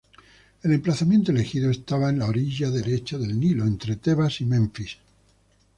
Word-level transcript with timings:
El 0.63 0.71
emplazamiento 0.73 1.31
elegido 1.31 1.69
estaba 1.69 2.09
en 2.09 2.17
la 2.17 2.25
orilla 2.25 2.71
derecha 2.71 3.19
del 3.19 3.39
Nilo, 3.39 3.65
entre 3.67 3.97
Tebas 3.97 4.41
y 4.41 4.45
Menfis. 4.45 4.97